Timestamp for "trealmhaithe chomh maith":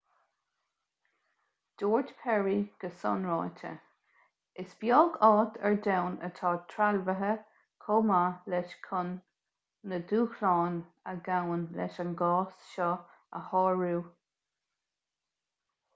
6.73-8.47